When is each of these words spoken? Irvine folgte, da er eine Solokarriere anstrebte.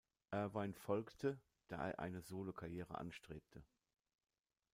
Irvine 0.31 0.73
folgte, 0.73 1.39
da 1.67 1.75
er 1.87 1.99
eine 1.99 2.23
Solokarriere 2.23 2.97
anstrebte. 2.97 3.63